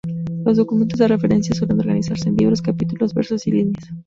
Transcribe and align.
Los 0.45 0.57
documentos 0.57 0.97
de 0.97 1.07
referencia 1.07 1.53
suelen 1.53 1.79
organizarse 1.79 2.27
en 2.27 2.35
libros, 2.35 2.63
capítulos, 2.63 3.13
versos 3.13 3.45
y 3.45 3.51
líneas. 3.51 3.83